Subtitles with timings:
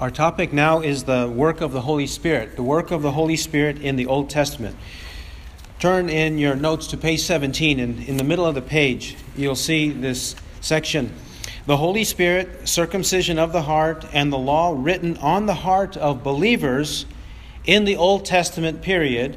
[0.00, 3.36] Our topic now is the work of the Holy Spirit, the work of the Holy
[3.36, 4.74] Spirit in the Old Testament.
[5.78, 9.54] Turn in your notes to page 17, and in the middle of the page, you'll
[9.54, 11.12] see this section
[11.66, 16.24] The Holy Spirit, circumcision of the heart, and the law written on the heart of
[16.24, 17.04] believers
[17.66, 19.36] in the Old Testament period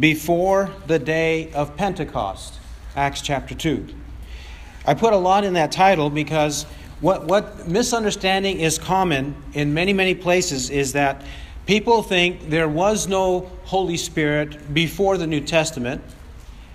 [0.00, 2.58] before the day of Pentecost.
[2.96, 3.86] Acts chapter 2.
[4.86, 6.64] I put a lot in that title because
[7.04, 11.22] what, what misunderstanding is common in many, many places is that
[11.66, 16.00] people think there was no Holy Spirit before the New Testament.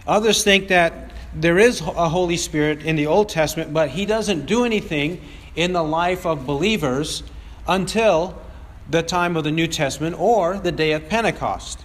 [0.05, 4.45] Others think that there is a Holy Spirit in the Old Testament, but he doesn't
[4.45, 5.19] do anything
[5.55, 7.23] in the life of believers
[7.67, 8.39] until
[8.87, 11.83] the time of the New Testament or the day of Pentecost.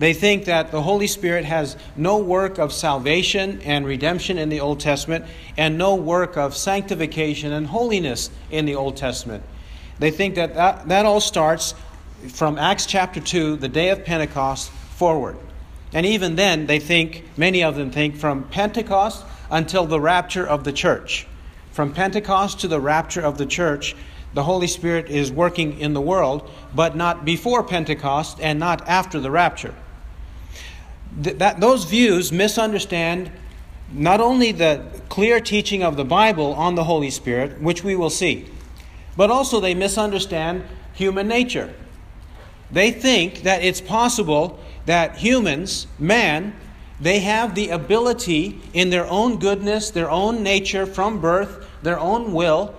[0.00, 4.60] They think that the Holy Spirit has no work of salvation and redemption in the
[4.60, 5.26] Old Testament
[5.58, 9.44] and no work of sanctification and holiness in the Old Testament.
[9.98, 11.74] They think that that, that all starts
[12.28, 15.36] from Acts chapter 2, the day of Pentecost, forward.
[15.92, 20.64] And even then, they think, many of them think, from Pentecost until the rapture of
[20.64, 21.26] the church.
[21.72, 23.94] From Pentecost to the rapture of the church,
[24.32, 29.20] the Holy Spirit is working in the world, but not before Pentecost and not after
[29.20, 29.74] the rapture
[31.18, 33.30] that, those views misunderstand
[33.92, 38.10] not only the clear teaching of the Bible on the Holy Spirit, which we will
[38.10, 38.46] see,
[39.16, 41.74] but also they misunderstand human nature.
[42.70, 46.54] They think that it's possible that humans, man,
[47.00, 52.32] they have the ability in their own goodness, their own nature from birth, their own
[52.32, 52.74] will,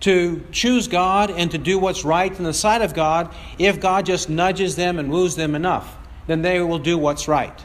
[0.00, 4.06] to choose God and to do what's right in the sight of God if God
[4.06, 5.96] just nudges them and woos them enough.
[6.26, 7.64] Then they will do what's right.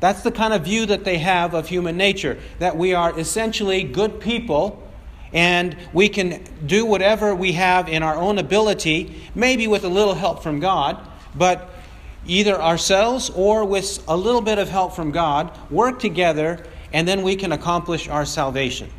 [0.00, 3.82] That's the kind of view that they have of human nature, that we are essentially
[3.82, 4.84] good people
[5.32, 10.14] and we can do whatever we have in our own ability, maybe with a little
[10.14, 10.98] help from God,
[11.34, 11.70] but
[12.26, 17.22] either ourselves or with a little bit of help from God, work together, and then
[17.22, 18.90] we can accomplish our salvation.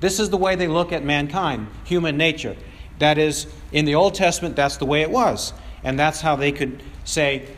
[0.00, 2.56] This is the way they look at mankind, human nature.
[2.98, 5.52] That is, in the Old Testament, that's the way it was.
[5.82, 7.48] And that's how they could say,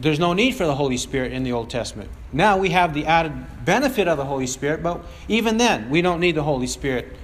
[0.00, 2.10] there's no need for the Holy Spirit in the Old Testament.
[2.32, 3.32] Now we have the added
[3.64, 7.16] benefit of the Holy Spirit, but even then, we don't need the Holy Spirit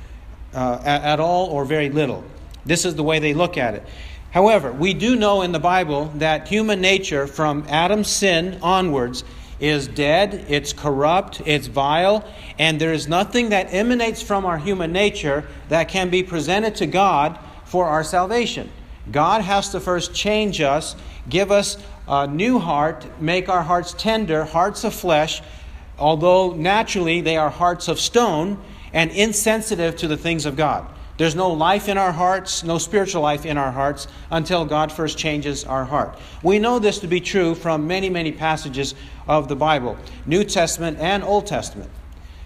[0.52, 2.24] uh, at, at all or very little.
[2.66, 3.84] This is the way they look at it.
[4.30, 9.22] However, we do know in the Bible that human nature from Adam's sin onwards
[9.60, 12.24] is dead, it's corrupt, it's vile,
[12.58, 16.86] and there is nothing that emanates from our human nature that can be presented to
[16.86, 18.70] God for our salvation.
[19.12, 20.96] God has to first change us,
[21.28, 25.42] give us a new heart, make our hearts tender, hearts of flesh,
[25.98, 28.58] although naturally they are hearts of stone
[28.92, 30.86] and insensitive to the things of God.
[31.16, 35.16] There's no life in our hearts, no spiritual life in our hearts until God first
[35.16, 36.18] changes our heart.
[36.42, 38.96] We know this to be true from many, many passages
[39.28, 41.90] of the Bible, New Testament and Old Testament.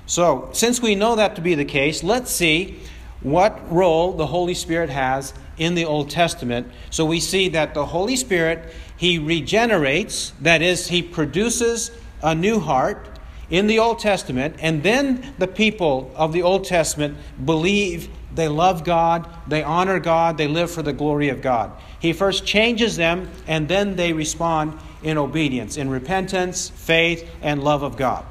[0.05, 2.79] So, since we know that to be the case, let's see
[3.21, 6.71] what role the Holy Spirit has in the Old Testament.
[6.91, 11.91] So we see that the Holy Spirit, He regenerates, that is, He produces
[12.23, 13.19] a new heart
[13.51, 18.85] in the Old Testament, and then the people of the Old Testament believe they love
[18.85, 21.73] God, they honor God, they live for the glory of God.
[21.99, 27.83] He first changes them, and then they respond in obedience, in repentance, faith, and love
[27.83, 28.25] of God.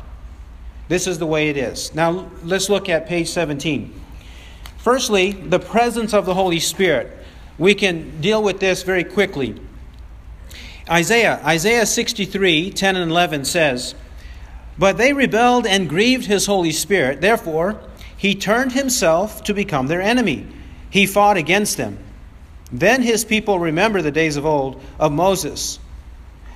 [0.88, 1.94] This is the way it is.
[1.96, 3.94] Now, let's look at page 17.
[4.78, 7.17] Firstly, the presence of the Holy Spirit.
[7.58, 9.60] We can deal with this very quickly.
[10.90, 13.96] Isaiah, Isaiah 63, 10 and 11 says,
[14.78, 17.20] But they rebelled and grieved his Holy Spirit.
[17.20, 17.80] Therefore,
[18.16, 20.48] he turned himself to become their enemy.
[20.90, 22.00] He fought against them.
[22.72, 25.80] Then his people remember the days of old of Moses.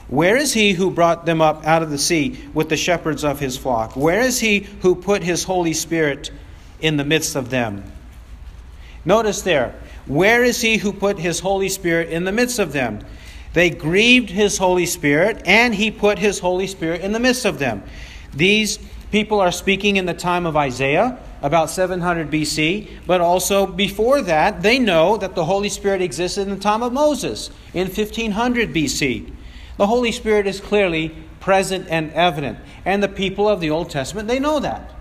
[0.08, 3.40] Where is he who brought them up out of the sea with the shepherds of
[3.40, 3.96] his flock?
[3.96, 6.32] Where is he who put his Holy Spirit
[6.82, 7.90] in the midst of them?
[9.06, 13.06] Notice there, where is he who put his Holy Spirit in the midst of them?
[13.54, 17.60] They grieved his Holy Spirit, and he put his Holy Spirit in the midst of
[17.60, 17.84] them.
[18.34, 18.80] These
[19.12, 24.62] people are speaking in the time of Isaiah, about 700 BC, but also before that,
[24.62, 29.34] they know that the Holy Spirit existed in the time of Moses, in 1500 BC.
[29.78, 34.28] The Holy Spirit is clearly present and evident, and the people of the Old Testament,
[34.28, 34.92] they know that.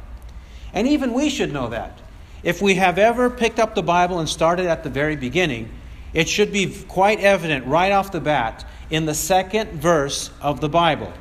[0.73, 2.01] And even we should know that.
[2.43, 5.71] If we have ever picked up the Bible and started at the very beginning,
[6.13, 10.69] it should be quite evident right off the bat in the second verse of the
[10.69, 11.13] Bible.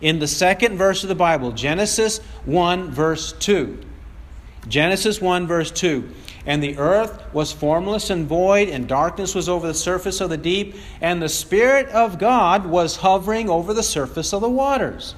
[0.00, 3.78] In the second verse of the Bible, Genesis 1, verse 2.
[4.68, 6.08] Genesis 1, verse 2.
[6.46, 10.36] and the earth was formless and void, and darkness was over the surface of the
[10.36, 15.16] deep, and the Spirit of God was hovering over the surface of the waters.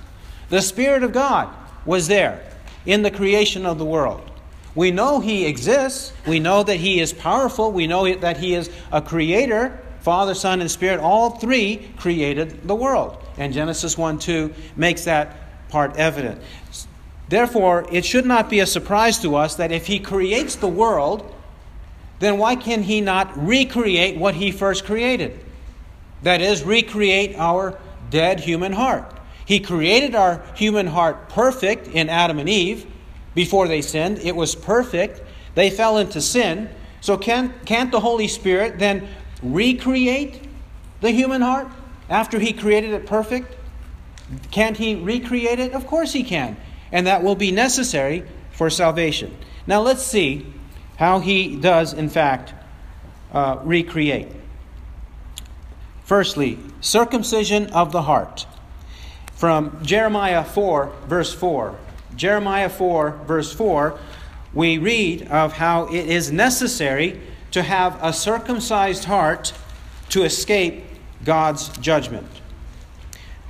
[0.48, 1.54] The Spirit of God
[1.84, 2.42] was there
[2.86, 4.30] in the creation of the world.
[4.78, 6.12] We know He exists.
[6.24, 7.72] We know that He is powerful.
[7.72, 9.76] We know that He is a creator.
[9.98, 13.20] Father, Son, and Spirit, all three created the world.
[13.38, 16.40] And Genesis 1 2 makes that part evident.
[17.28, 21.34] Therefore, it should not be a surprise to us that if He creates the world,
[22.20, 25.44] then why can He not recreate what He first created?
[26.22, 27.76] That is, recreate our
[28.10, 29.12] dead human heart.
[29.44, 32.86] He created our human heart perfect in Adam and Eve
[33.34, 34.18] before they sinned.
[34.18, 35.22] It was perfect.
[35.54, 36.68] They fell into sin.
[37.00, 39.08] So, can, can't the Holy Spirit then
[39.42, 40.48] recreate
[41.00, 41.68] the human heart
[42.08, 43.56] after He created it perfect?
[44.50, 45.72] Can't He recreate it?
[45.72, 46.56] Of course He can
[46.92, 49.36] and that will be necessary for salvation.
[49.66, 50.46] Now let's see
[50.96, 52.54] how he does, in fact,
[53.32, 54.28] uh, recreate.
[56.04, 58.46] Firstly, circumcision of the heart.
[59.34, 61.78] From Jeremiah 4, verse 4.
[62.18, 63.96] Jeremiah 4, verse 4,
[64.52, 67.20] we read of how it is necessary
[67.52, 69.52] to have a circumcised heart
[70.08, 70.84] to escape
[71.24, 72.26] God's judgment.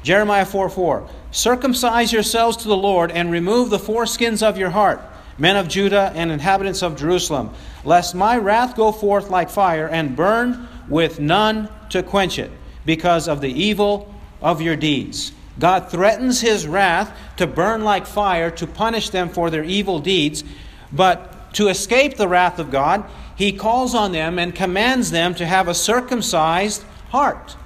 [0.02, 1.08] Jeremiah 4 4.
[1.30, 5.00] Circumcise yourselves to the Lord and remove the foreskins of your heart,
[5.38, 7.54] men of Judah and inhabitants of Jerusalem,
[7.84, 12.50] lest my wrath go forth like fire and burn with none to quench it,
[12.84, 15.32] because of the evil of your deeds.
[15.58, 20.44] God threatens his wrath to burn like fire to punish them for their evil deeds,
[20.92, 23.04] but to escape the wrath of God,
[23.36, 27.56] he calls on them and commands them to have a circumcised heart.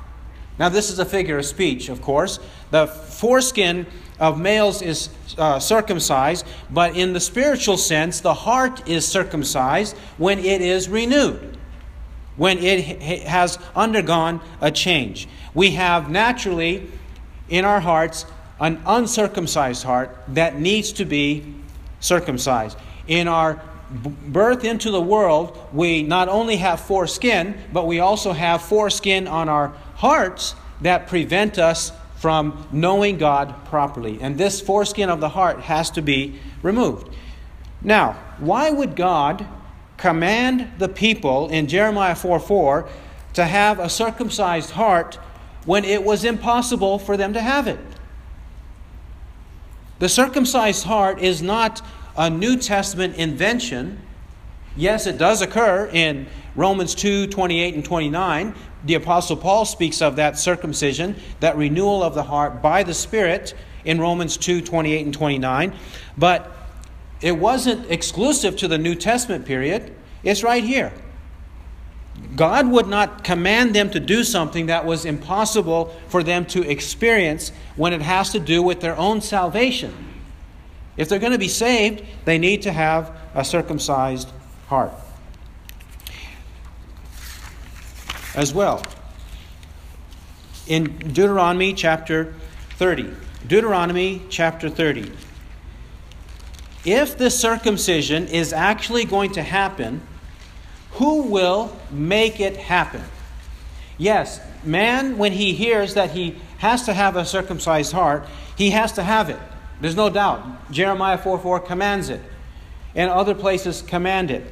[0.58, 2.38] Now, this is a figure of speech, of course.
[2.70, 3.86] The foreskin
[4.20, 10.38] of males is uh, circumcised, but in the spiritual sense, the heart is circumcised when
[10.38, 11.56] it is renewed,
[12.36, 15.26] when it has undergone a change.
[15.54, 16.88] We have naturally
[17.52, 18.24] in our hearts
[18.58, 21.54] an uncircumcised heart that needs to be
[22.00, 22.78] circumcised.
[23.06, 28.62] In our birth into the world, we not only have foreskin, but we also have
[28.62, 34.18] foreskin on our hearts that prevent us from knowing God properly.
[34.22, 37.14] And this foreskin of the heart has to be removed.
[37.82, 39.46] Now, why would God
[39.98, 42.88] command the people in Jeremiah 4 4
[43.34, 45.18] to have a circumcised heart
[45.64, 47.78] when it was impossible for them to have it?
[49.98, 51.80] The circumcised heart is not
[52.16, 54.00] a New Testament invention.
[54.76, 58.54] Yes, it does occur in Romans 2 28 and 29,
[58.84, 63.54] the Apostle Paul speaks of that circumcision, that renewal of the heart by the Spirit
[63.84, 65.72] in Romans 2 28 and 29.
[66.18, 66.50] But
[67.20, 69.94] it wasn't exclusive to the New Testament period,
[70.24, 70.92] it's right here.
[72.36, 77.52] God would not command them to do something that was impossible for them to experience
[77.76, 79.94] when it has to do with their own salvation.
[80.96, 84.30] If they're going to be saved, they need to have a circumcised
[84.68, 84.92] heart.
[88.34, 88.82] as well.
[90.66, 92.34] In Deuteronomy chapter
[92.76, 93.10] 30,
[93.46, 95.12] Deuteronomy chapter 30.
[96.84, 100.02] If the circumcision is actually going to happen,
[100.92, 103.02] who will make it happen?
[103.98, 108.92] Yes, man, when he hears that he has to have a circumcised heart, he has
[108.92, 109.38] to have it.
[109.80, 110.70] There's no doubt.
[110.70, 112.20] Jeremiah 4 4 commands it,
[112.94, 114.44] and other places command it.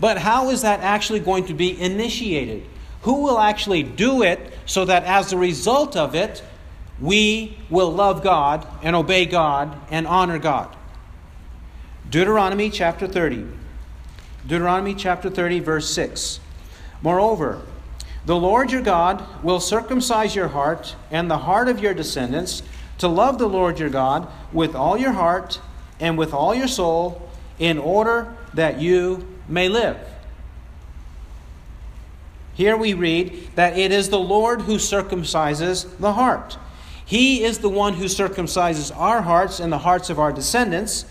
[0.00, 2.64] But how is that actually going to be initiated?
[3.02, 6.42] Who will actually do it so that as a result of it,
[7.00, 10.74] we will love God and obey God and honor God?
[12.10, 13.46] Deuteronomy chapter 30.
[14.48, 16.40] Deuteronomy chapter 30, verse 6.
[17.02, 17.60] Moreover,
[18.24, 22.62] the Lord your God will circumcise your heart and the heart of your descendants
[22.96, 25.60] to love the Lord your God with all your heart
[26.00, 27.28] and with all your soul,
[27.58, 29.98] in order that you may live.
[32.54, 36.56] Here we read that it is the Lord who circumcises the heart.
[37.04, 41.04] He is the one who circumcises our hearts and the hearts of our descendants.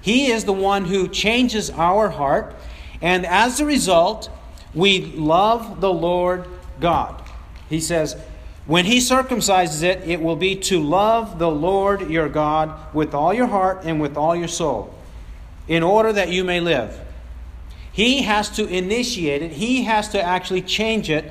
[0.00, 2.54] He is the one who changes our heart.
[3.00, 4.30] And as a result,
[4.74, 6.46] we love the Lord
[6.80, 7.22] God.
[7.68, 8.16] He says,
[8.66, 13.34] when he circumcises it, it will be to love the Lord your God with all
[13.34, 14.94] your heart and with all your soul,
[15.68, 16.98] in order that you may live.
[17.92, 21.30] He has to initiate it, He has to actually change it.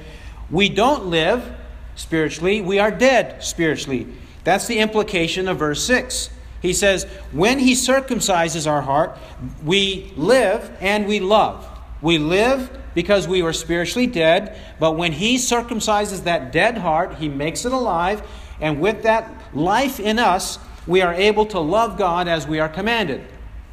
[0.51, 1.55] We don't live
[1.96, 4.08] spiritually, we are dead spiritually.
[4.43, 6.29] That's the implication of verse 6.
[6.63, 9.20] He says, When He circumcises our heart,
[9.63, 11.67] we live and we love.
[12.01, 17.27] We live because we were spiritually dead, but when He circumcises that dead heart, He
[17.27, 18.24] makes it alive,
[18.62, 22.70] and with that life in us, we are able to love God as we are
[22.70, 23.25] commanded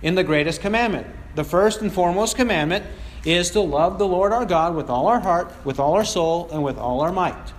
[0.03, 1.07] in the greatest commandment.
[1.37, 2.85] The first and foremost commandment
[3.25, 6.49] is to love the Lord our God with all our heart, with all our soul,
[6.53, 7.53] and with all our might.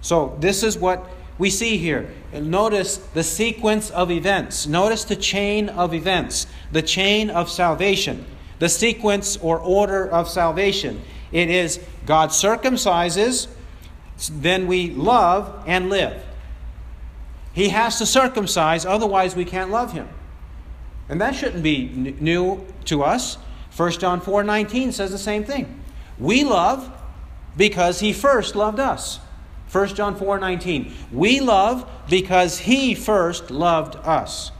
[0.00, 1.08] So, this is what
[1.38, 2.10] we see here.
[2.32, 4.66] Notice the sequence of events.
[4.66, 8.24] Notice the chain of events, the chain of salvation,
[8.58, 11.02] the sequence or order of salvation.
[11.32, 13.48] It is God circumcises,
[14.30, 16.22] then we love and live.
[17.52, 20.08] He has to circumcise, otherwise, we can't love Him.
[21.08, 23.36] And that shouldn't be new to us.
[23.76, 25.82] 1 John 4 19 says the same thing.
[26.18, 26.90] We love
[27.56, 29.20] because He first loved us.
[29.70, 30.92] 1 John 4 19.
[31.12, 34.52] We love because He first loved us.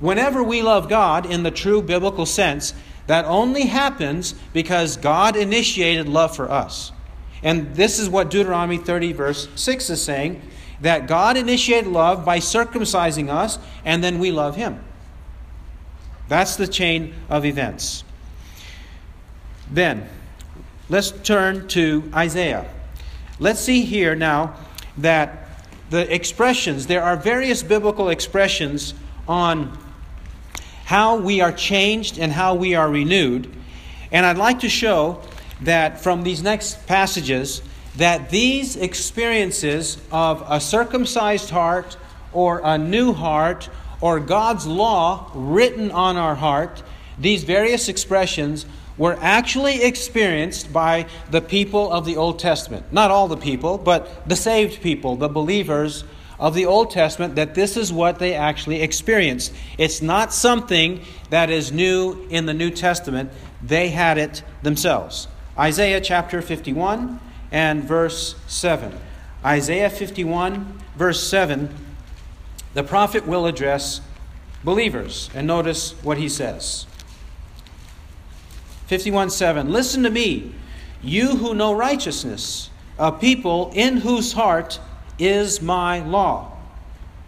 [0.00, 2.74] Whenever we love God in the true biblical sense,
[3.06, 6.90] that only happens because God initiated love for us.
[7.42, 10.42] And this is what Deuteronomy 30, verse 6 is saying
[10.80, 14.82] that God initiated love by circumcising us, and then we love Him.
[16.28, 18.02] That's the chain of events.
[19.70, 20.08] Then,
[20.88, 22.66] let's turn to Isaiah.
[23.40, 24.54] Let's see here now
[24.98, 25.48] that
[25.90, 28.94] the expressions, there are various biblical expressions
[29.26, 29.76] on
[30.84, 33.52] how we are changed and how we are renewed.
[34.12, 35.20] And I'd like to show
[35.62, 37.62] that from these next passages
[37.96, 41.96] that these experiences of a circumcised heart
[42.32, 43.68] or a new heart
[44.00, 46.82] or God's law written on our heart,
[47.18, 52.92] these various expressions were actually experienced by the people of the Old Testament.
[52.92, 56.04] Not all the people, but the saved people, the believers
[56.38, 59.52] of the Old Testament, that this is what they actually experienced.
[59.78, 63.30] It's not something that is new in the New Testament,
[63.62, 65.28] they had it themselves.
[65.58, 67.20] Isaiah chapter 51
[67.50, 68.92] and verse 7.
[69.44, 71.72] Isaiah 51, verse 7,
[72.74, 74.00] the prophet will address
[74.64, 75.30] believers.
[75.34, 76.86] And notice what he says.
[78.86, 79.72] 51 7.
[79.72, 80.54] Listen to me,
[81.02, 84.80] you who know righteousness, a people in whose heart
[85.18, 86.52] is my law.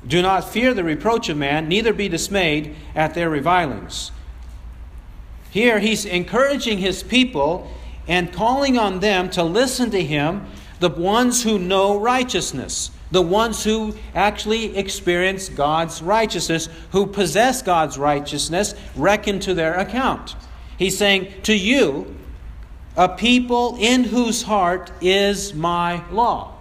[0.06, 4.12] Do not fear the reproach of man, neither be dismayed at their revilings.
[5.50, 7.70] Here he's encouraging his people
[8.06, 10.46] and calling on them to listen to him,
[10.78, 17.98] the ones who know righteousness, the ones who actually experience God's righteousness, who possess God's
[17.98, 20.36] righteousness, reckon to their account.
[20.78, 22.14] He's saying, To you,
[22.96, 26.54] a people in whose heart is my law.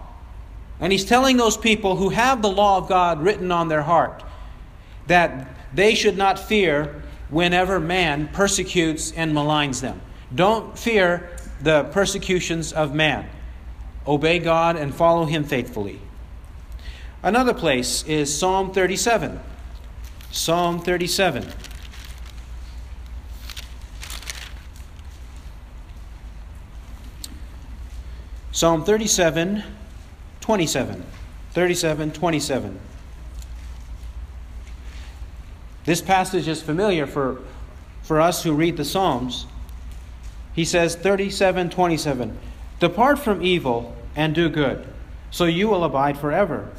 [0.78, 4.22] And he's telling those people who have the law of God written on their heart
[5.06, 10.00] that they should not fear whenever man persecutes and maligns them.
[10.34, 11.30] Don't fear
[11.60, 13.28] the persecutions of man.
[14.06, 16.00] Obey God and follow him faithfully.
[17.22, 19.40] Another place is Psalm 37.
[20.30, 21.46] Psalm 37.
[28.56, 29.62] Psalm 37,
[30.40, 31.04] 27.
[31.50, 32.80] 37, 27.
[35.84, 37.42] This passage is familiar for,
[38.02, 39.44] for us who read the Psalms.
[40.54, 42.38] He says, 37, 27.
[42.80, 44.86] Depart from evil and do good,
[45.30, 46.70] so you will abide forever.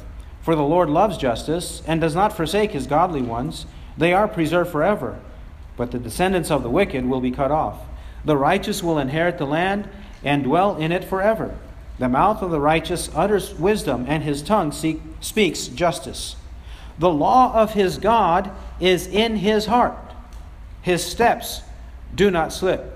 [0.42, 3.66] For the Lord loves justice and does not forsake his godly ones.
[3.96, 5.20] They are preserved forever,
[5.76, 7.78] but the descendants of the wicked will be cut off.
[8.24, 9.88] The righteous will inherit the land
[10.24, 11.56] and dwell in it forever.
[11.98, 16.36] The mouth of the righteous utters wisdom, and his tongue seek, speaks justice.
[16.98, 18.50] The law of his God
[18.80, 19.96] is in his heart.
[20.82, 21.62] His steps
[22.14, 22.94] do not slip.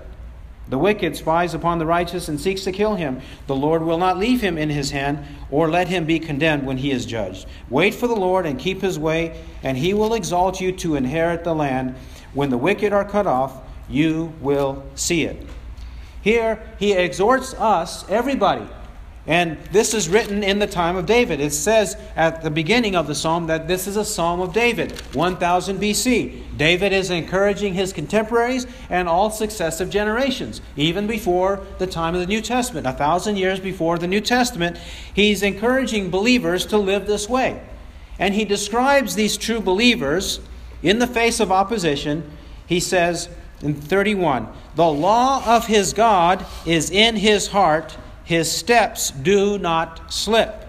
[0.69, 3.21] The wicked spies upon the righteous and seeks to kill him.
[3.47, 6.77] The Lord will not leave him in his hand, or let him be condemned when
[6.77, 7.45] he is judged.
[7.69, 11.43] Wait for the Lord and keep his way, and he will exalt you to inherit
[11.43, 11.95] the land.
[12.33, 15.45] When the wicked are cut off, you will see it.
[16.21, 18.65] Here, he exhorts us, everybody,
[19.25, 21.39] and this is written in the time of David.
[21.39, 24.99] It says at the beginning of the psalm that this is a psalm of David,
[25.13, 26.57] 1000 BC.
[26.57, 32.27] David is encouraging his contemporaries and all successive generations, even before the time of the
[32.27, 34.77] New Testament, a thousand years before the New Testament.
[35.13, 37.63] He's encouraging believers to live this way.
[38.19, 40.41] And he describes these true believers
[40.81, 42.29] in the face of opposition.
[42.67, 43.29] He says
[43.61, 50.13] in 31 The law of his God is in his heart his steps do not
[50.13, 50.65] slip.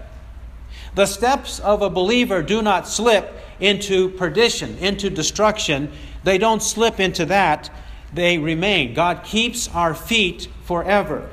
[0.95, 5.91] The steps of a believer do not slip into perdition, into destruction.
[6.23, 7.69] They don't slip into that.
[8.13, 8.93] they remain.
[8.93, 11.29] God keeps our feet forever.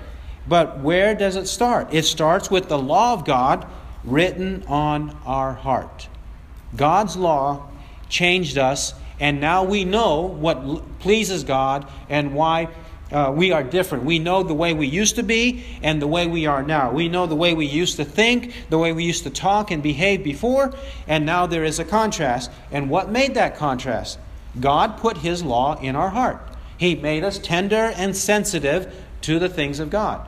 [0.48, 1.94] But where does it start?
[1.94, 3.66] It starts with the law of God
[4.02, 6.08] written on our heart.
[6.74, 7.68] God's law
[8.08, 12.68] changed us, and now we know what pleases God and why
[13.12, 14.04] uh, we are different.
[14.04, 16.90] We know the way we used to be and the way we are now.
[16.90, 19.82] We know the way we used to think, the way we used to talk and
[19.82, 20.72] behave before,
[21.06, 22.50] and now there is a contrast.
[22.70, 24.18] And what made that contrast?
[24.58, 26.40] God put His law in our heart.
[26.78, 28.92] He made us tender and sensitive
[29.22, 30.26] to the things of God.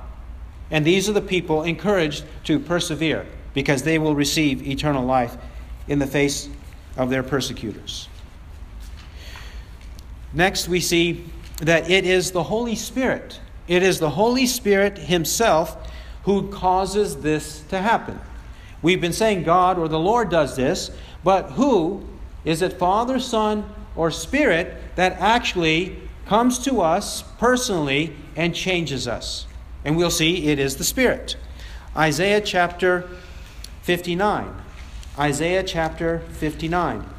[0.71, 5.37] And these are the people encouraged to persevere because they will receive eternal life
[5.89, 6.49] in the face
[6.97, 8.09] of their persecutors.
[10.33, 11.25] Next, we see
[11.65, 13.41] that it is the Holy Spirit.
[13.67, 15.91] It is the Holy Spirit Himself
[16.25, 18.21] who causes this to happen.
[18.83, 20.91] We've been saying God or the Lord does this,
[21.23, 22.07] but who?
[22.45, 23.65] Is it Father, Son,
[23.97, 29.47] or Spirit that actually comes to us personally and changes us?
[29.85, 31.37] And we'll see it is the Spirit.
[31.97, 33.09] Isaiah chapter
[33.83, 34.55] 59.
[35.19, 37.14] Isaiah chapter 59.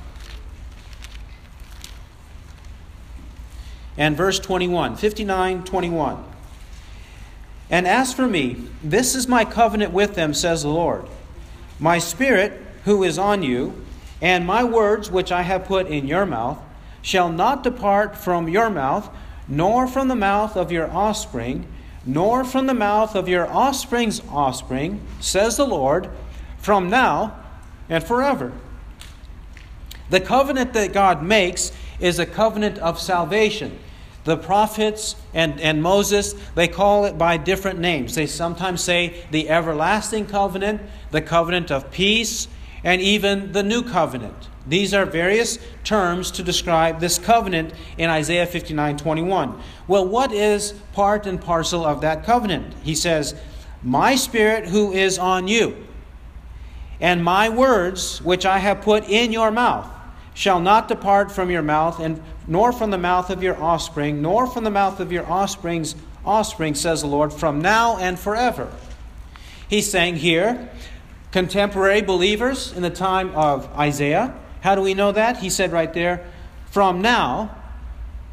[3.97, 6.23] And verse 21, 59 21.
[7.69, 11.05] And as for me, this is my covenant with them, says the Lord.
[11.79, 13.85] My spirit, who is on you,
[14.21, 16.59] and my words, which I have put in your mouth,
[17.01, 19.09] shall not depart from your mouth,
[19.47, 21.67] nor from the mouth of your offspring,
[22.05, 26.09] nor from the mouth of your offspring's offspring, says the Lord,
[26.57, 27.35] from now
[27.89, 28.51] and forever.
[30.09, 33.77] The covenant that God makes is a covenant of salvation.
[34.25, 38.15] The prophets and, and Moses, they call it by different names.
[38.15, 42.47] They sometimes say the everlasting covenant, the covenant of peace,
[42.83, 44.49] and even the new covenant.
[44.67, 49.61] These are various terms to describe this covenant in Isaiah 59 21.
[49.87, 52.73] Well, what is part and parcel of that covenant?
[52.83, 53.35] He says,
[53.83, 55.85] My spirit who is on you,
[56.99, 59.91] and my words which I have put in your mouth
[60.35, 64.45] shall not depart from your mouth, and nor from the mouth of your offspring, nor
[64.45, 68.71] from the mouth of your offspring's offspring, says the Lord, from now and forever.
[69.67, 70.69] He's saying here,
[71.31, 75.37] contemporary believers in the time of Isaiah, how do we know that?
[75.37, 76.29] He said right there,
[76.69, 77.55] from now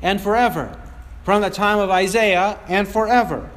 [0.02, 0.78] and forever.
[1.24, 3.48] From the time of Isaiah and forever.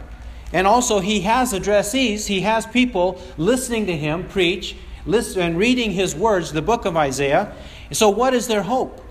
[0.54, 5.92] And also, he has addressees, he has people listening to him preach listen, and reading
[5.92, 7.56] his words, the book of Isaiah.
[7.96, 9.02] So, what is their hope?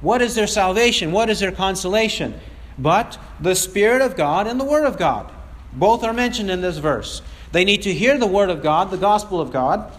[0.00, 1.12] What is their salvation?
[1.12, 2.38] What is their consolation?
[2.76, 5.32] But the Spirit of God and the Word of God.
[5.72, 7.22] Both are mentioned in this verse.
[7.52, 9.92] They need to hear the Word of God, the gospel of God.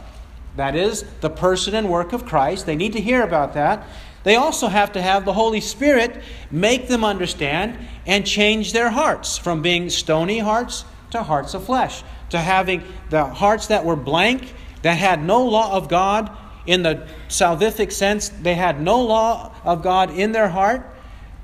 [0.57, 2.65] That is, the person and work of Christ.
[2.65, 3.87] They need to hear about that.
[4.23, 9.37] They also have to have the Holy Spirit make them understand and change their hearts
[9.37, 14.53] from being stony hearts to hearts of flesh, to having the hearts that were blank,
[14.81, 16.29] that had no law of God
[16.67, 20.85] in the salvific sense, they had no law of God in their heart,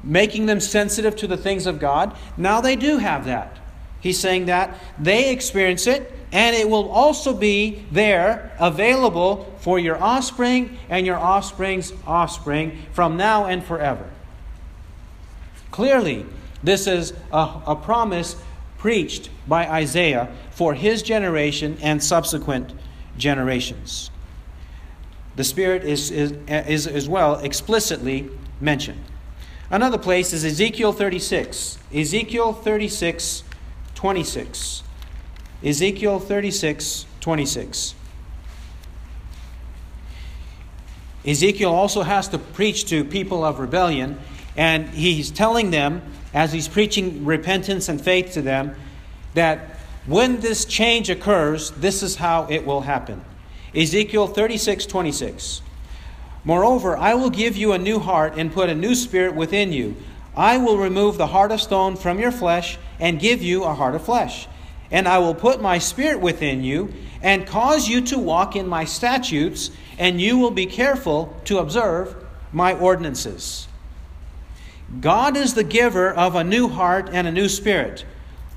[0.03, 2.15] making them sensitive to the things of God.
[2.37, 3.57] Now they do have that.
[4.01, 10.01] He's saying that they experience it, and it will also be there available for your
[10.01, 14.09] offspring and your offspring's offspring from now and forever.
[15.71, 16.25] Clearly,
[16.61, 18.35] this is a, a promise
[18.77, 22.73] preached by Isaiah for his generation and subsequent
[23.17, 24.11] generations.
[25.35, 28.29] The Spirit is, is, is as well explicitly
[28.61, 29.03] mentioned.
[29.69, 31.79] Another place is Ezekiel 36.
[31.93, 33.43] Ezekiel 36,
[33.95, 34.83] 26.
[35.63, 37.95] Ezekiel 36, 26.
[41.25, 44.19] Ezekiel also has to preach to people of rebellion,
[44.57, 46.01] and he's telling them,
[46.33, 48.75] as he's preaching repentance and faith to them,
[49.33, 53.23] that when this change occurs, this is how it will happen.
[53.75, 55.61] Ezekiel 36 26.
[56.43, 59.95] Moreover, I will give you a new heart and put a new spirit within you.
[60.35, 63.95] I will remove the heart of stone from your flesh and give you a heart
[63.95, 64.47] of flesh.
[64.91, 68.83] And I will put my spirit within you and cause you to walk in my
[68.83, 72.15] statutes, and you will be careful to observe
[72.51, 73.67] my ordinances.
[74.99, 78.05] God is the giver of a new heart and a new spirit.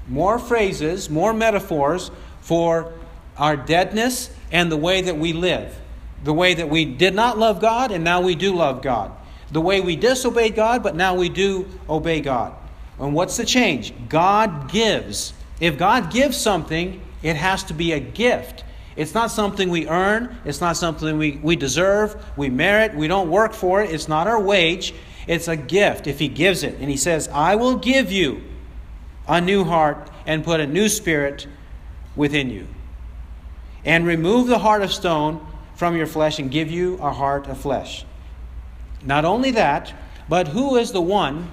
[0.09, 2.93] More phrases, more metaphors for
[3.39, 5.77] our deadness and the way that we live.
[6.25, 9.13] The way that we did not love God and now we do love God.
[9.53, 12.55] The way we disobeyed God, but now we do obey God.
[12.99, 13.93] And what's the change?
[14.09, 15.33] God gives.
[15.61, 18.65] If God gives something, it has to be a gift.
[18.97, 20.37] It's not something we earn.
[20.45, 23.91] It's not something we, we deserve, we merit, we don't work for it.
[23.91, 24.95] It's not our wage.
[25.27, 26.77] It's a gift if He gives it.
[26.81, 28.43] And He says, I will give you
[29.29, 31.47] a new heart and put a new spirit
[32.15, 32.67] within you.
[33.87, 37.59] And remove the heart of stone from your flesh and give you a heart of
[37.59, 38.05] flesh.
[39.03, 39.95] Not only that,
[40.29, 41.51] but who is the one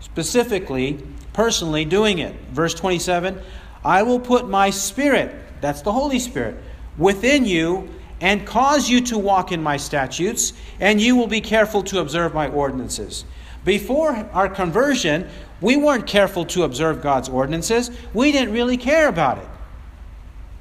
[0.00, 2.34] specifically, personally doing it?
[2.52, 3.40] Verse 27
[3.84, 6.56] I will put my spirit, that's the Holy Spirit,
[6.96, 11.82] within you and cause you to walk in my statutes, and you will be careful
[11.82, 13.24] to observe my ordinances.
[13.64, 15.28] Before our conversion,
[15.60, 17.90] we weren't careful to observe God's ordinances.
[18.12, 19.48] We didn't really care about it.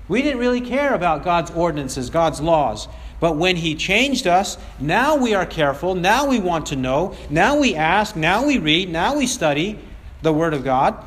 [0.07, 2.87] We didn't really care about God's ordinances, God's laws.
[3.19, 5.95] But when He changed us, now we are careful.
[5.95, 7.15] Now we want to know.
[7.29, 8.15] Now we ask.
[8.15, 8.89] Now we read.
[8.89, 9.79] Now we study
[10.21, 11.03] the Word of God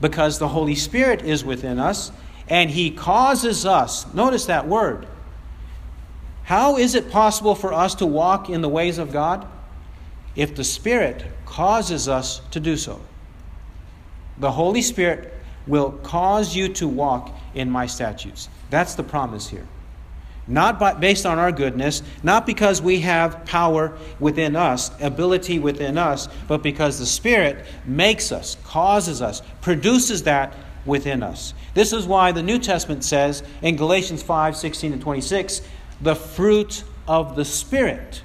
[0.00, 2.12] because the Holy Spirit is within us
[2.48, 4.12] and He causes us.
[4.14, 5.06] Notice that word.
[6.44, 9.46] How is it possible for us to walk in the ways of God?
[10.34, 13.00] If the Spirit causes us to do so.
[14.38, 15.34] The Holy Spirit
[15.68, 18.48] will cause you to walk in my statutes.
[18.70, 19.66] That's the promise here.
[20.48, 25.98] Not by, based on our goodness, not because we have power within us, ability within
[25.98, 30.54] us, but because the Spirit makes us, causes us, produces that
[30.86, 31.52] within us.
[31.74, 35.60] This is why the New Testament says in Galatians 5 16 and 26,
[36.00, 38.22] the fruit of the Spirit.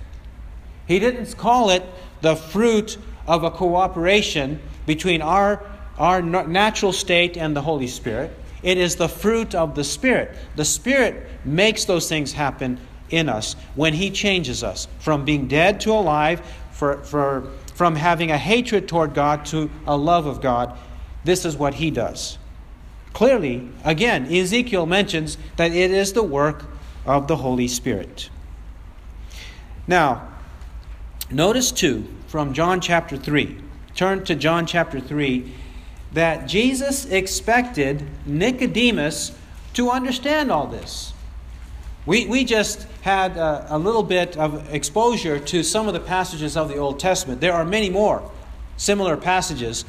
[0.88, 1.84] He didn't call it
[2.22, 5.66] the fruit of a cooperation between our,
[5.98, 8.36] our natural state and the Holy Spirit.
[8.62, 10.36] It is the fruit of the Spirit.
[10.56, 12.80] The Spirit makes those things happen
[13.10, 18.32] in us when He changes us from being dead to alive, for, for, from having
[18.32, 20.78] a hatred toward God to a love of God.
[21.24, 22.38] This is what He does.
[23.12, 26.66] Clearly, again, Ezekiel mentions that it is the work
[27.06, 28.30] of the Holy Spirit.
[29.86, 30.30] Now,
[31.30, 33.62] notice too from John chapter 3.
[33.94, 35.54] Turn to John chapter 3
[36.14, 39.32] that Jesus expected Nicodemus
[39.74, 41.14] to understand all this.
[42.06, 46.58] We, we just had a, a, little bit of exposure to some of the passages
[46.58, 47.42] of the Old Testament.
[47.42, 48.30] There are many more
[48.78, 49.86] similar passages.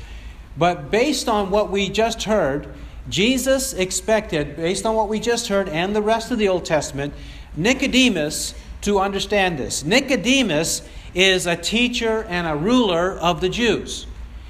[0.56, 2.72] But based on what we just heard,
[3.08, 7.12] Jesus expected, based on what we just heard and the rest of the Old Testament,
[7.56, 9.84] Nicodemus to understand this.
[9.84, 10.82] Nicodemus
[11.14, 14.06] is a teacher and a ruler of the Jews.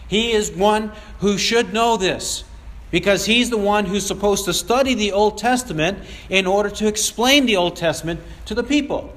[0.09, 2.45] He is one who should know this
[2.91, 7.47] because he's the one who's supposed to study the Old Testament in order to explain
[7.47, 9.13] the Old Testament to the people.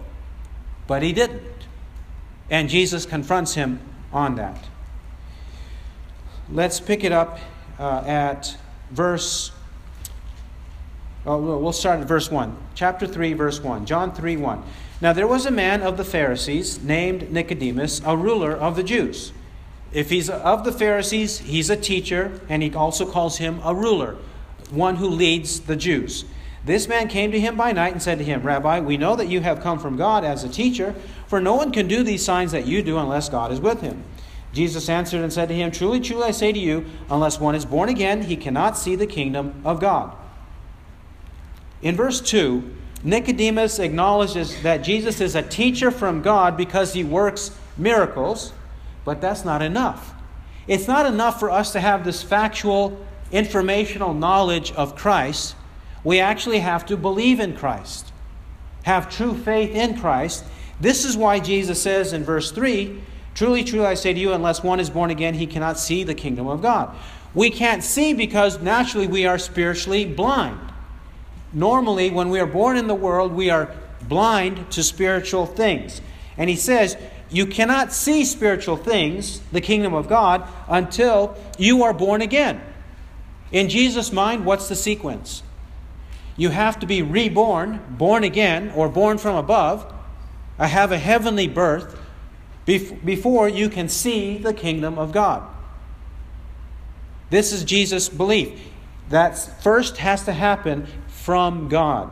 [0.87, 1.43] But he didn't.
[2.49, 3.79] And Jesus confronts him
[4.11, 4.65] on that.
[6.49, 7.39] Let's pick it up
[7.77, 8.57] uh, at
[8.89, 9.51] verse.
[11.25, 12.57] Oh, we'll start at verse 1.
[12.73, 13.85] Chapter 3, verse 1.
[13.85, 14.63] John 3 1.
[15.01, 19.33] Now there was a man of the Pharisees named Nicodemus, a ruler of the Jews.
[19.93, 24.17] If he's of the Pharisees, he's a teacher, and he also calls him a ruler,
[24.69, 26.25] one who leads the Jews.
[26.65, 29.29] This man came to him by night and said to him, Rabbi, we know that
[29.29, 30.93] you have come from God as a teacher,
[31.27, 34.03] for no one can do these signs that you do unless God is with him.
[34.51, 37.65] Jesus answered and said to him, Truly, truly, I say to you, unless one is
[37.65, 40.15] born again, he cannot see the kingdom of God.
[41.81, 47.51] In verse 2, Nicodemus acknowledges that Jesus is a teacher from God because he works
[47.77, 48.51] miracles,
[49.07, 50.13] but that's not enough.
[50.67, 52.99] It's not enough for us to have this factual,
[53.31, 55.55] informational knowledge of Christ.
[56.03, 58.11] We actually have to believe in Christ,
[58.83, 60.43] have true faith in Christ.
[60.81, 63.01] This is why Jesus says in verse 3
[63.33, 66.13] Truly, truly, I say to you, unless one is born again, he cannot see the
[66.13, 66.93] kingdom of God.
[67.33, 70.59] We can't see because naturally we are spiritually blind.
[71.53, 76.01] Normally, when we are born in the world, we are blind to spiritual things.
[76.37, 76.97] And he says,
[77.29, 82.61] You cannot see spiritual things, the kingdom of God, until you are born again.
[83.51, 85.43] In Jesus' mind, what's the sequence?
[86.35, 89.93] You have to be reborn, born again, or born from above,
[90.59, 91.99] I have a heavenly birth
[92.65, 95.47] before you can see the kingdom of God.
[97.29, 98.59] This is Jesus' belief.
[99.09, 102.11] That first has to happen from God.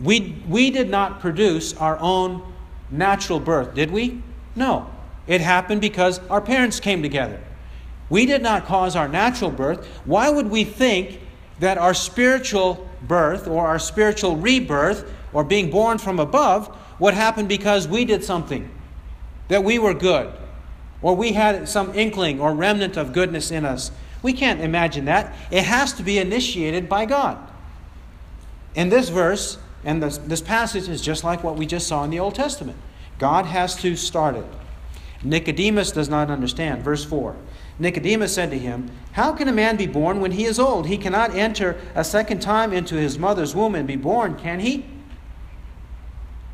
[0.00, 2.54] We, we did not produce our own
[2.90, 4.22] natural birth, did we?
[4.54, 4.90] No.
[5.26, 7.40] It happened because our parents came together.
[8.08, 9.86] We did not cause our natural birth.
[10.04, 11.20] Why would we think
[11.60, 17.46] that our spiritual birth or our spiritual rebirth or being born from above would happen
[17.46, 18.70] because we did something?
[19.48, 20.32] that we were good,
[21.02, 23.90] or we had some inkling or remnant of goodness in us.
[24.22, 25.34] We can't imagine that.
[25.50, 27.38] It has to be initiated by God.
[28.74, 32.10] In this verse, and this, this passage is just like what we just saw in
[32.10, 32.76] the Old Testament.
[33.18, 34.44] God has to start it.
[35.22, 36.84] Nicodemus does not understand.
[36.84, 37.34] Verse 4
[37.78, 40.88] Nicodemus said to him, How can a man be born when he is old?
[40.88, 44.84] He cannot enter a second time into his mother's womb and be born, can he?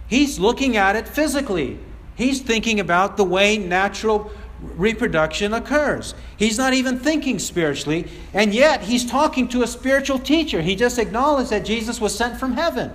[0.07, 1.81] He's looking at it physically.
[2.15, 6.15] He's thinking about the way natural reproduction occurs.
[6.37, 10.63] He's not even thinking spiritually, and yet he's talking to a spiritual teacher.
[10.63, 12.93] He just acknowledged that Jesus was sent from heaven.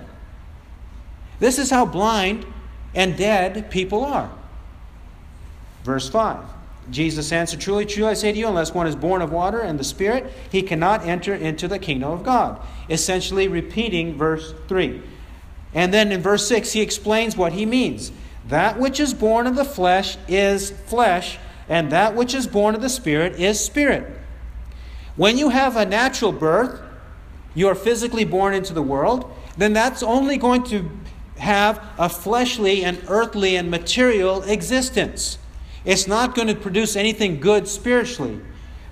[1.40, 2.46] This is how blind
[2.94, 4.30] and dead people are.
[5.82, 6.44] Verse 5
[6.90, 9.78] Jesus answered, Truly, truly, I say to you, unless one is born of water and
[9.78, 12.60] the Spirit, he cannot enter into the kingdom of God.
[12.88, 15.02] Essentially repeating verse 3.
[15.72, 18.10] And then in verse 6, he explains what he means.
[18.48, 22.80] That which is born of the flesh is flesh, and that which is born of
[22.80, 24.18] the Spirit is spirit.
[25.14, 26.80] When you have a natural birth,
[27.54, 30.90] you are physically born into the world, then that's only going to
[31.40, 35.38] have a fleshly and earthly and material existence.
[35.84, 38.40] It's not going to produce anything good spiritually.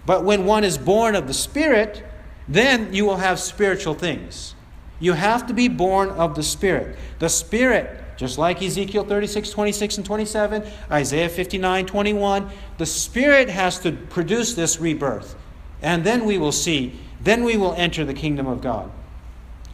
[0.06, 2.04] But when one is born of the Spirit,
[2.48, 4.54] then you will have spiritual things.
[5.00, 6.96] You have to be born of the Spirit.
[7.18, 13.78] The Spirit, just like Ezekiel 36, 26, and 27, Isaiah 59, 21, the Spirit has
[13.80, 15.37] to produce this rebirth.
[15.82, 18.90] And then we will see, then we will enter the kingdom of God.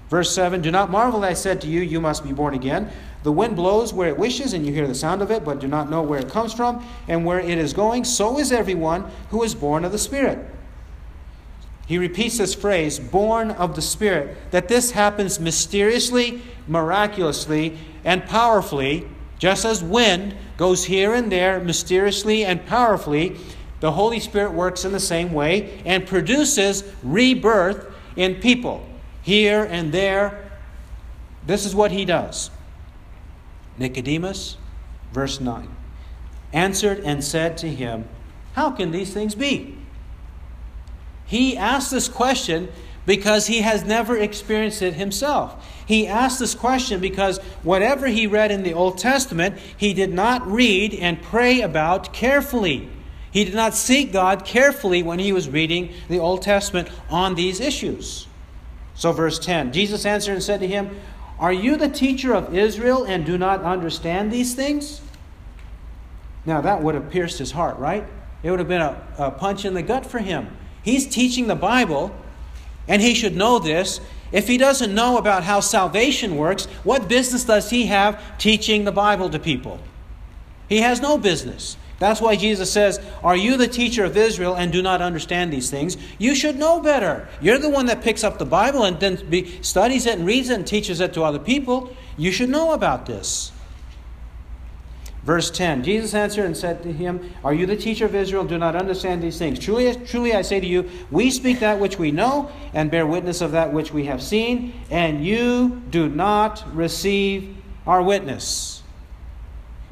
[0.09, 2.91] Verse 7 Do not marvel that I said to you, You must be born again.
[3.23, 5.67] The wind blows where it wishes, and you hear the sound of it, but do
[5.67, 8.05] not know where it comes from and where it is going.
[8.05, 10.39] So is everyone who is born of the Spirit.
[11.87, 19.09] He repeats this phrase, born of the Spirit, that this happens mysteriously, miraculously, and powerfully,
[19.39, 23.37] just as wind goes here and there mysteriously and powerfully.
[23.81, 27.87] The Holy Spirit works in the same way and produces rebirth
[28.17, 28.87] in people
[29.25, 30.53] here and there.
[31.47, 32.51] This is what he does.
[33.77, 34.57] Nicodemus,
[35.13, 35.69] verse 9,
[36.53, 38.09] answered and said to him,
[38.53, 39.77] How can these things be?
[41.27, 42.69] He asked this question
[43.07, 45.67] because he has never experienced it himself.
[45.87, 50.47] He asked this question because whatever he read in the Old Testament, he did not
[50.47, 52.89] read and pray about carefully.
[53.31, 57.59] He did not seek God carefully when he was reading the Old Testament on these
[57.59, 58.27] issues.
[58.95, 60.99] So, verse 10 Jesus answered and said to him,
[61.39, 65.01] Are you the teacher of Israel and do not understand these things?
[66.47, 68.05] Now, that would have pierced his heart, right?
[68.43, 70.55] It would have been a, a punch in the gut for him.
[70.83, 72.15] He's teaching the Bible,
[72.87, 74.01] and he should know this.
[74.31, 78.93] If he doesn't know about how salvation works, what business does he have teaching the
[78.93, 79.81] Bible to people?
[80.69, 81.77] He has no business.
[82.05, 85.71] That's why Jesus says, Are you the teacher of Israel and do not understand these
[85.71, 85.97] things?
[86.19, 87.27] You should know better.
[87.41, 90.51] You're the one that picks up the Bible and then be, studies it and reads
[90.51, 91.97] it and teaches it to other people.
[92.19, 93.53] You should know about this.
[95.23, 98.45] Verse 10 Jesus answered and said to him, Are you the teacher of Israel?
[98.45, 99.59] Do not understand these things.
[99.59, 103.41] Truly, truly I say to you, we speak that which we know and bear witness
[103.41, 108.83] of that which we have seen, and you do not receive our witness.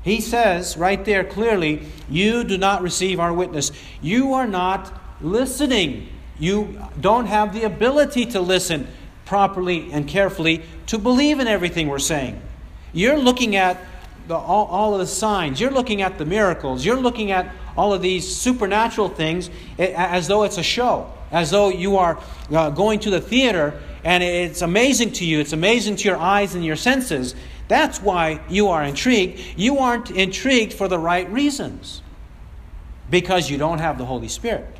[0.02, 3.70] He says right there clearly, You do not receive our witness.
[4.00, 6.08] You are not listening.
[6.38, 8.88] You don't have the ability to listen
[9.24, 12.40] properly and carefully to believe in everything we're saying.
[12.92, 13.78] You're looking at
[14.28, 17.92] the, all, all of the signs, you're looking at the miracles, you're looking at all
[17.92, 22.18] of these supernatural things as though it's a show, as though you are
[22.52, 26.54] uh, going to the theater and it's amazing to you, it's amazing to your eyes
[26.54, 27.34] and your senses.
[27.68, 29.40] That's why you are intrigued.
[29.56, 32.02] You aren't intrigued for the right reasons
[33.10, 34.76] because you don't have the Holy Spirit.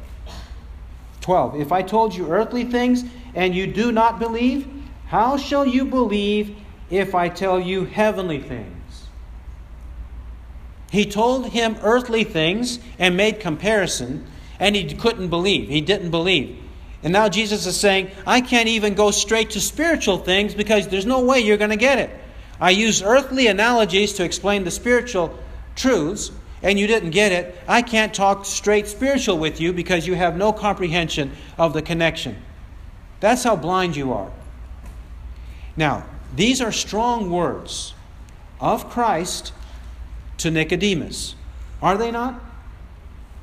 [1.20, 1.60] 12.
[1.60, 4.68] If I told you earthly things and you do not believe,
[5.06, 6.56] how shall you believe
[6.90, 9.06] if I tell you heavenly things?
[10.90, 14.26] He told him earthly things and made comparison,
[14.60, 15.68] and he couldn't believe.
[15.68, 16.58] He didn't believe.
[17.02, 21.06] And now Jesus is saying, I can't even go straight to spiritual things because there's
[21.06, 22.10] no way you're going to get it.
[22.62, 25.36] I used earthly analogies to explain the spiritual
[25.74, 26.30] truths,
[26.62, 27.58] and you didn't get it.
[27.66, 32.40] I can't talk straight spiritual with you because you have no comprehension of the connection.
[33.18, 34.30] That's how blind you are.
[35.76, 37.94] Now, these are strong words
[38.60, 39.52] of Christ
[40.38, 41.34] to Nicodemus,
[41.82, 42.40] are they not?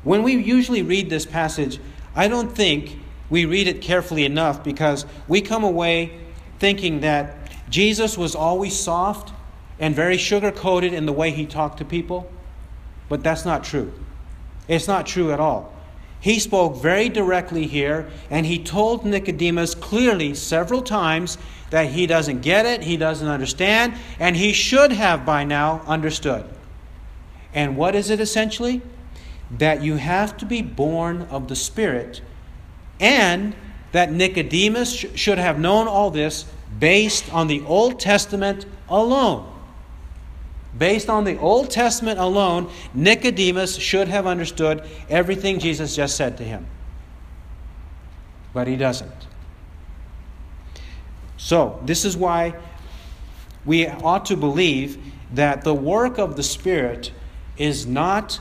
[0.05, 1.77] When we usually read this passage,
[2.15, 2.97] I don't think
[3.29, 6.17] we read it carefully enough because we come away
[6.57, 7.35] thinking that
[7.69, 9.33] Jesus was always soft
[9.79, 12.29] and very sugar coated in the way he talked to people,
[13.07, 13.93] but that's not true.
[14.67, 15.73] It's not true at all.
[16.21, 21.37] He spoke very directly here, and he told Nicodemus clearly several times
[21.69, 26.45] that he doesn't get it, he doesn't understand, and he should have by now understood.
[27.53, 28.81] And what is it essentially?
[29.49, 32.21] That you have to be born of the Spirit,
[32.99, 33.55] and
[33.93, 36.45] that Nicodemus sh- should have known all this
[36.79, 39.45] based on the Old Testament alone.
[40.77, 46.43] Based on the Old Testament alone, Nicodemus should have understood everything Jesus just said to
[46.43, 46.65] him.
[48.53, 49.27] But he doesn't.
[51.37, 52.55] So, this is why
[53.65, 55.01] we ought to believe
[55.33, 57.11] that the work of the Spirit
[57.57, 58.39] is not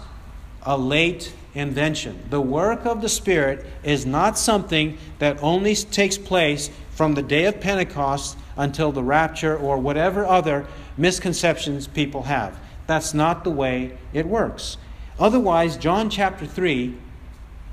[0.63, 2.25] a late invention.
[2.31, 7.45] The work of the Spirit is not something that only takes place from the day
[7.45, 12.59] of Pentecost until the rapture or whatever other misconceptions people have.
[12.89, 14.79] That's not the way it works.
[15.17, 16.97] Otherwise, John chapter 3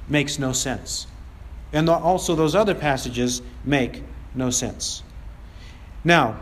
[0.07, 1.07] makes no sense.
[1.73, 4.03] And also, those other passages make
[4.35, 5.01] no sense.
[6.03, 6.37] Now,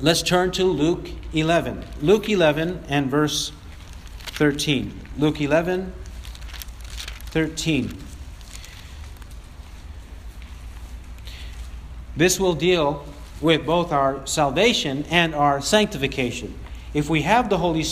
[0.00, 1.84] Let's turn to Luke 11.
[2.02, 3.50] Luke 11 and verse
[4.26, 4.92] 13.
[5.18, 5.92] Luke 11,
[7.30, 8.07] 13.
[12.18, 13.06] This will deal
[13.40, 16.52] with both our salvation and our sanctification.
[16.92, 17.84] If we have the Holy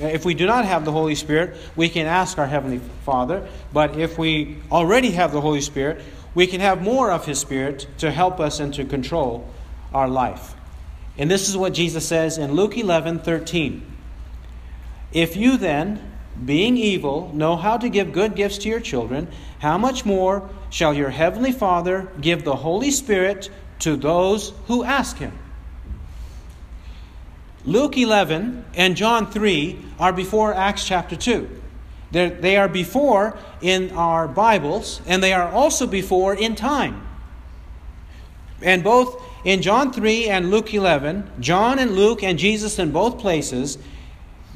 [0.00, 3.46] uh, if we do not have the Holy Spirit, we can ask our heavenly Father,
[3.72, 6.00] but if we already have the Holy Spirit,
[6.32, 9.46] we can have more of his spirit to help us and to control
[9.92, 10.54] our life.
[11.18, 13.84] And this is what Jesus says in Luke 11 13.
[15.12, 16.12] If you then,
[16.44, 20.94] being evil, know how to give good gifts to your children, how much more shall
[20.94, 23.50] your heavenly Father give the Holy Spirit
[23.82, 25.38] to those who ask him?
[27.64, 31.48] Luke 11 and John 3 are before Acts chapter 2.
[32.10, 37.06] They're, they are before in our Bibles, and they are also before in time.
[38.60, 43.18] And both in John 3 and Luke 11, John and Luke and Jesus in both
[43.18, 43.78] places,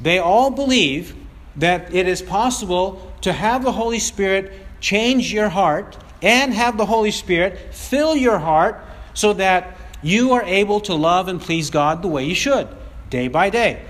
[0.00, 1.14] they all believe
[1.56, 6.86] that it is possible to have the Holy Spirit change your heart and have the
[6.86, 8.80] Holy Spirit fill your heart
[9.16, 12.68] so that you are able to love and please God the way you should,
[13.10, 13.82] day by day,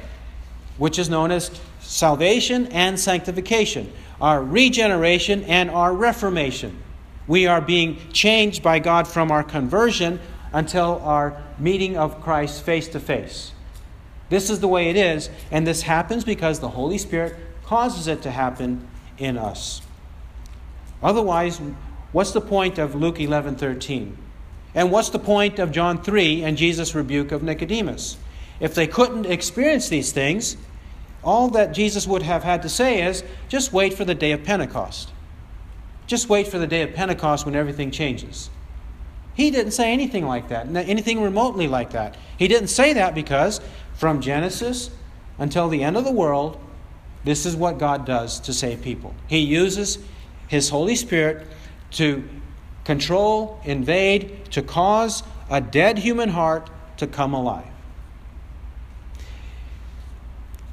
[0.78, 6.78] which is known as salvation and sanctification, our regeneration and our reformation.
[7.26, 10.20] We are being changed by God from our conversion
[10.52, 13.52] until our meeting of Christ face to face.
[14.28, 17.34] This is the way it is, and this happens because the Holy Spirit
[17.64, 18.86] causes it to happen
[19.18, 19.82] in us.
[21.02, 21.60] Otherwise,
[22.12, 24.18] what's the point of Luke 11 13?
[24.76, 28.18] And what's the point of John 3 and Jesus' rebuke of Nicodemus?
[28.60, 30.58] If they couldn't experience these things,
[31.24, 34.44] all that Jesus would have had to say is just wait for the day of
[34.44, 35.10] Pentecost.
[36.06, 38.50] Just wait for the day of Pentecost when everything changes.
[39.34, 42.16] He didn't say anything like that, anything remotely like that.
[42.38, 43.60] He didn't say that because
[43.94, 44.90] from Genesis
[45.38, 46.60] until the end of the world,
[47.24, 49.14] this is what God does to save people.
[49.26, 49.98] He uses
[50.48, 51.46] His Holy Spirit
[51.92, 52.26] to
[52.86, 57.66] control, invade, to cause a dead human heart to come alive.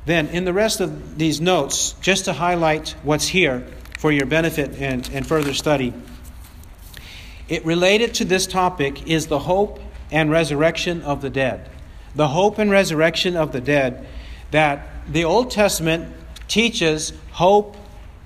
[0.05, 3.65] Then, in the rest of these notes, just to highlight what's here
[3.97, 5.93] for your benefit and, and further study,
[7.49, 9.79] it related to this topic is the hope
[10.11, 11.67] and resurrection of the dead.
[12.15, 14.05] The hope and resurrection of the dead
[14.51, 16.13] that the Old Testament
[16.47, 17.75] teaches hope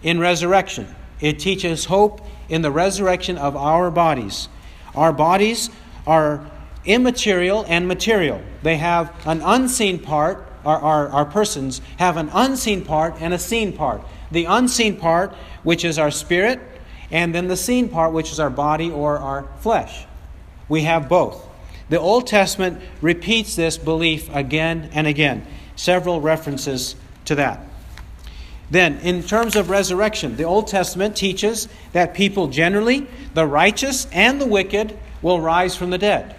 [0.04, 0.94] in resurrection.
[1.22, 4.48] It teaches hope in the resurrection of our bodies.
[4.96, 5.70] Our bodies
[6.06, 6.50] are
[6.86, 8.42] immaterial and material.
[8.64, 13.40] They have an unseen part, our, our, our persons have an unseen part and a
[13.40, 14.02] seen part.
[14.32, 15.34] The unseen part,
[15.64, 16.60] which is our spirit,
[17.12, 20.06] and then the seen part, which is our body or our flesh.
[20.68, 21.46] We have both.
[21.90, 27.62] The Old Testament repeats this belief again and again, several references to that.
[28.70, 34.42] Then, in terms of resurrection, the Old Testament teaches that people generally, the righteous and
[34.42, 36.36] the wicked, will rise from the dead.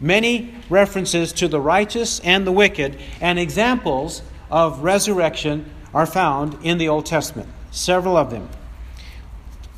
[0.00, 6.78] Many references to the righteous and the wicked and examples of resurrection are found in
[6.78, 8.48] the Old Testament, several of them.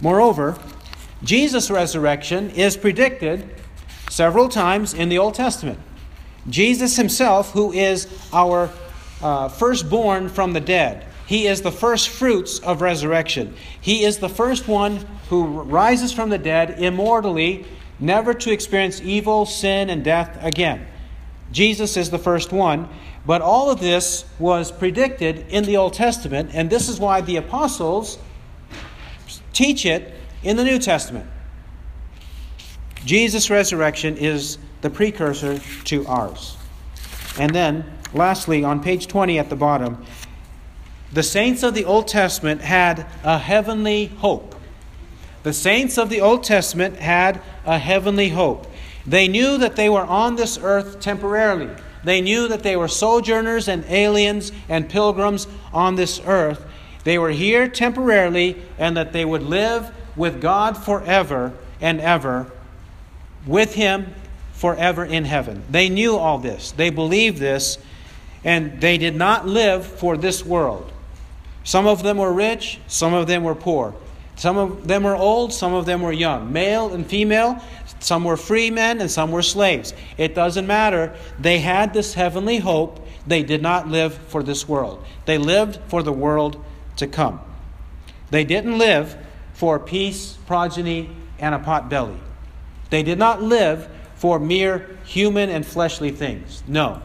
[0.00, 0.58] Moreover,
[1.22, 3.48] Jesus' resurrection is predicted
[4.10, 5.78] several times in the Old Testament.
[6.48, 8.70] Jesus himself, who is our
[9.22, 13.54] uh, firstborn from the dead, he is the first fruits of resurrection.
[13.80, 17.66] He is the first one who rises from the dead immortally,
[17.98, 20.86] never to experience evil, sin, and death again.
[21.50, 22.88] Jesus is the first one,
[23.26, 27.36] but all of this was predicted in the Old Testament, and this is why the
[27.36, 28.18] apostles
[29.52, 30.14] teach it
[30.44, 31.28] in the New Testament.
[33.04, 36.56] Jesus' resurrection is the precursor to ours.
[37.38, 40.04] And then, lastly, on page 20 at the bottom,
[41.12, 44.54] The saints of the Old Testament had a heavenly hope.
[45.42, 48.66] The saints of the Old Testament had a heavenly hope.
[49.06, 51.70] They knew that they were on this earth temporarily.
[52.02, 56.64] They knew that they were sojourners and aliens and pilgrims on this earth.
[57.04, 62.50] They were here temporarily and that they would live with God forever and ever,
[63.46, 64.14] with Him
[64.52, 65.62] forever in heaven.
[65.70, 66.72] They knew all this.
[66.72, 67.78] They believed this,
[68.42, 70.90] and they did not live for this world.
[71.66, 73.92] Some of them were rich, some of them were poor.
[74.36, 77.60] Some of them were old, some of them were young, male and female.
[77.98, 79.92] Some were free men and some were slaves.
[80.16, 81.16] It doesn't matter.
[81.40, 83.04] They had this heavenly hope.
[83.26, 86.64] They did not live for this world, they lived for the world
[86.98, 87.40] to come.
[88.30, 89.16] They didn't live
[89.52, 91.10] for peace, progeny,
[91.40, 92.20] and a pot belly.
[92.90, 96.62] They did not live for mere human and fleshly things.
[96.68, 97.02] No.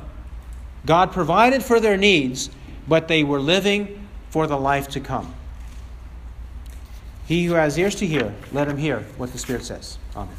[0.85, 2.51] God provided for their needs,
[2.87, 4.00] but they were living
[4.31, 5.35] for the life to come.
[7.27, 9.97] He who has ears to hear, let him hear what the Spirit says.
[10.15, 10.35] Amen.